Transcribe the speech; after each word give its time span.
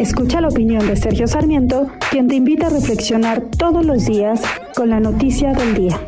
Escucha 0.00 0.40
la 0.40 0.48
opinión 0.48 0.86
de 0.86 0.96
Sergio 0.96 1.26
Sarmiento, 1.26 1.92
quien 2.10 2.26
te 2.26 2.34
invita 2.34 2.68
a 2.68 2.70
reflexionar 2.70 3.42
todos 3.58 3.84
los 3.84 4.06
días 4.06 4.40
con 4.74 4.88
la 4.88 4.98
noticia 4.98 5.52
del 5.52 5.74
día. 5.74 6.00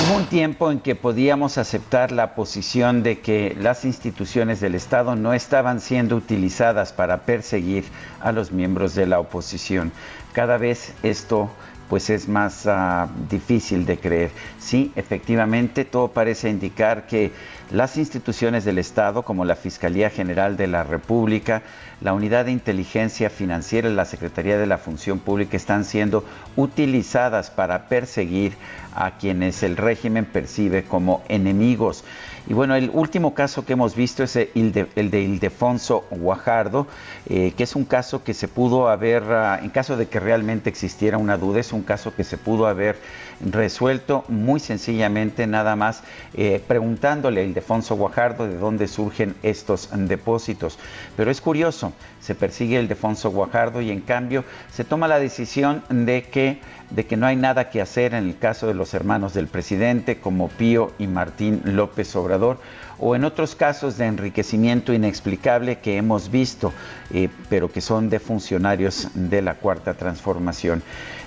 Hubo 0.00 0.16
un 0.16 0.24
tiempo 0.28 0.72
en 0.72 0.80
que 0.80 0.96
podíamos 0.96 1.58
aceptar 1.58 2.10
la 2.10 2.34
posición 2.34 3.04
de 3.04 3.20
que 3.20 3.56
las 3.60 3.84
instituciones 3.84 4.60
del 4.60 4.74
Estado 4.74 5.14
no 5.14 5.34
estaban 5.34 5.80
siendo 5.80 6.16
utilizadas 6.16 6.92
para 6.92 7.18
perseguir 7.18 7.84
a 8.20 8.32
los 8.32 8.50
miembros 8.50 8.96
de 8.96 9.06
la 9.06 9.20
oposición. 9.20 9.92
Cada 10.32 10.58
vez 10.58 10.92
esto 11.04 11.52
pues 11.88 12.10
es 12.10 12.28
más 12.28 12.66
uh, 12.66 13.08
difícil 13.28 13.84
de 13.86 13.98
creer. 13.98 14.30
Sí, 14.58 14.92
efectivamente, 14.96 15.84
todo 15.84 16.08
parece 16.08 16.48
indicar 16.48 17.06
que 17.06 17.32
las 17.70 17.96
instituciones 17.96 18.64
del 18.64 18.78
Estado, 18.78 19.22
como 19.22 19.44
la 19.44 19.56
Fiscalía 19.56 20.10
General 20.10 20.56
de 20.56 20.66
la 20.66 20.84
República, 20.84 21.62
la 22.00 22.12
Unidad 22.12 22.46
de 22.46 22.52
Inteligencia 22.52 23.30
Financiera 23.30 23.88
y 23.88 23.94
la 23.94 24.04
Secretaría 24.04 24.58
de 24.58 24.66
la 24.66 24.78
Función 24.78 25.20
Pública, 25.20 25.56
están 25.56 25.84
siendo 25.84 26.24
utilizadas 26.56 27.50
para 27.50 27.88
perseguir 27.88 28.54
a 28.94 29.12
quienes 29.12 29.62
el 29.62 29.76
régimen 29.76 30.24
percibe 30.24 30.84
como 30.84 31.22
enemigos. 31.28 32.04
Y 32.48 32.54
bueno, 32.54 32.74
el 32.74 32.90
último 32.92 33.34
caso 33.34 33.64
que 33.64 33.74
hemos 33.74 33.94
visto 33.94 34.24
es 34.24 34.34
el 34.36 34.72
de, 34.72 35.22
Ildefonso 35.22 36.04
Guajardo, 36.10 36.88
eh, 37.26 37.52
que 37.56 37.62
es 37.62 37.76
un 37.76 37.84
caso 37.84 38.24
que 38.24 38.34
se 38.34 38.48
pudo 38.48 38.88
haber, 38.88 39.22
uh, 39.22 39.62
en 39.62 39.70
caso 39.70 39.96
de 39.96 40.08
que 40.08 40.18
realmente 40.18 40.68
existiera 40.68 41.18
una 41.18 41.36
duda, 41.36 41.60
es 41.60 41.72
un 41.72 41.81
caso 41.82 42.14
que 42.14 42.24
se 42.24 42.36
pudo 42.36 42.66
haber 42.66 42.96
resuelto 43.40 44.24
muy 44.28 44.60
sencillamente, 44.60 45.46
nada 45.46 45.76
más 45.76 46.02
eh, 46.34 46.62
preguntándole 46.66 47.40
a 47.40 47.44
Ildefonso 47.44 47.96
Guajardo 47.96 48.46
de 48.46 48.56
dónde 48.56 48.88
surgen 48.88 49.34
estos 49.42 49.88
depósitos. 49.92 50.78
Pero 51.16 51.30
es 51.30 51.40
curioso, 51.40 51.92
se 52.20 52.34
persigue 52.34 52.76
el 52.76 52.84
Ildefonso 52.84 53.30
Guajardo 53.30 53.80
y 53.80 53.90
en 53.90 54.00
cambio 54.00 54.44
se 54.72 54.84
toma 54.84 55.08
la 55.08 55.18
decisión 55.18 55.82
de 55.88 56.22
que 56.22 56.60
de 56.94 57.06
que 57.06 57.16
no 57.16 57.26
hay 57.26 57.36
nada 57.36 57.70
que 57.70 57.80
hacer 57.80 58.14
en 58.14 58.24
el 58.24 58.38
caso 58.38 58.66
de 58.66 58.74
los 58.74 58.94
hermanos 58.94 59.34
del 59.34 59.46
presidente 59.46 60.18
como 60.18 60.48
Pío 60.48 60.92
y 60.98 61.06
Martín 61.06 61.62
López 61.64 62.14
Obrador 62.16 62.58
o 62.98 63.16
en 63.16 63.24
otros 63.24 63.56
casos 63.56 63.98
de 63.98 64.06
enriquecimiento 64.06 64.92
inexplicable 64.92 65.78
que 65.78 65.96
hemos 65.96 66.30
visto, 66.30 66.72
eh, 67.12 67.28
pero 67.48 67.70
que 67.70 67.80
son 67.80 68.08
de 68.08 68.20
funcionarios 68.20 69.08
de 69.14 69.42
la 69.42 69.54
Cuarta 69.54 69.94
Transformación. 69.94 70.82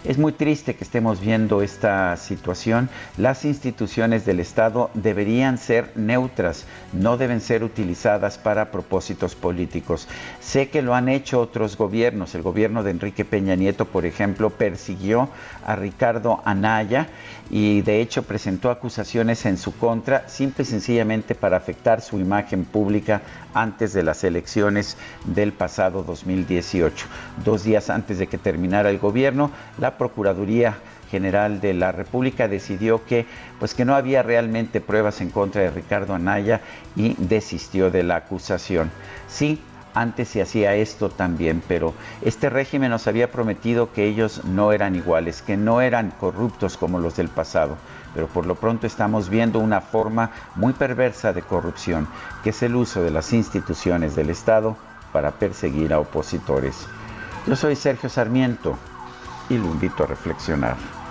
Es 0.06 0.20
muy 0.20 0.34
triste 0.34 0.76
que 0.76 0.84
estemos 0.84 1.20
viendo 1.20 1.64
esta 1.64 2.16
situación. 2.16 2.90
Las 3.18 3.44
instituciones 3.44 4.24
del 4.24 4.40
Estado 4.40 4.92
deberían 4.94 5.58
ser 5.58 5.92
neutras, 5.96 6.66
no 6.94 7.18
deben 7.18 7.42
ser 7.42 7.64
utilizadas 7.64 8.38
para 8.38 8.70
propósitos 8.70 9.34
políticos. 9.34 10.08
Sé 10.40 10.70
que 10.70 10.84
lo 10.84 10.94
han 10.94 11.10
hecho 11.10 11.42
otros 11.42 11.76
gobiernos. 11.76 12.36
El 12.36 12.44
gobierno 12.44 12.84
de 12.84 12.92
Enrique 12.92 13.26
Peña 13.26 13.56
Nieto, 13.56 13.86
por 13.86 14.06
ejemplo, 14.06 14.52
persiguió 14.52 15.28
a 15.66 15.76
Ricardo 15.76 16.42
Anaya 16.46 17.08
y 17.50 17.82
de 17.82 18.02
hecho 18.02 18.24
presentó 18.24 18.70
acusaciones 18.70 19.46
en 19.46 19.58
su 19.58 19.76
contra, 19.78 20.28
simple 20.28 20.64
y 20.64 20.66
sencillamente 20.66 21.36
para 21.36 21.58
afectar 21.58 22.02
su 22.02 22.20
imagen 22.20 22.66
pública 22.66 23.22
antes 23.54 23.94
de 23.94 24.04
las 24.04 24.24
elecciones 24.24 24.98
del 25.26 25.54
pasado 25.54 26.04
2018. 26.04 27.06
Dos 27.44 27.64
días 27.64 27.90
antes 27.90 28.18
de 28.18 28.28
que 28.28 28.38
terminara 28.38 28.90
el 28.90 29.00
gobierno, 29.00 29.52
la 29.78 29.98
Procuraduría 29.98 30.78
General 31.10 31.62
de 31.62 31.74
la 31.74 31.92
República 31.92 32.48
decidió 32.48 33.06
que 33.06 33.26
pues 33.60 33.74
que 33.74 33.86
no 33.86 33.96
había 33.96 34.24
realmente 34.24 34.82
pruebas 34.82 35.22
en 35.22 35.30
contra 35.30 35.62
de 35.62 35.70
Ricardo 35.70 36.16
Anaya 36.16 36.62
y 36.96 37.16
desistió 37.18 37.92
de 37.92 38.04
la 38.04 38.18
acusación. 38.18 38.92
Sí, 39.28 39.62
antes 39.96 40.28
se 40.28 40.42
hacía 40.42 40.76
esto 40.76 41.10
también, 41.10 41.64
pero 41.68 41.94
este 42.22 42.50
régimen 42.50 42.92
nos 42.92 43.08
había 43.08 43.32
prometido 43.32 43.92
que 43.94 44.06
ellos 44.06 44.44
no 44.44 44.74
eran 44.74 44.96
iguales, 44.96 45.42
que 45.42 45.58
no 45.58 45.82
eran 45.82 46.12
corruptos 46.12 46.78
como 46.78 47.00
los 47.00 47.16
del 47.16 47.30
pasado. 47.30 47.78
Pero 48.14 48.28
por 48.28 48.46
lo 48.46 48.56
pronto 48.56 48.86
estamos 48.86 49.30
viendo 49.30 49.60
una 49.60 49.82
forma 49.82 50.32
muy 50.56 50.74
perversa 50.74 51.34
de 51.34 51.42
corrupción, 51.42 52.08
que 52.44 52.52
es 52.52 52.62
el 52.62 52.76
uso 52.76 53.02
de 53.04 53.12
las 53.12 53.34
instituciones 53.34 54.16
del 54.16 54.30
Estado 54.30 54.78
para 55.12 55.32
perseguir 55.32 55.94
a 55.94 56.00
opositores. 56.00 56.88
Yo 57.48 57.56
soy 57.56 57.76
Sergio 57.76 58.10
Sarmiento 58.10 58.78
y 59.50 59.58
lo 59.58 59.66
invito 59.66 60.04
a 60.04 60.08
reflexionar. 60.08 61.05